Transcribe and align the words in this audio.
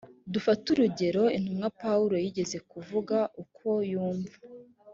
dufate 0.33 0.65
urugero 0.73 1.23
intumwa 1.37 1.67
pawulo 1.81 2.15
yigeze 2.23 2.57
kuvuga 2.71 3.17
uko 3.43 3.67
yumvaga 3.91 4.41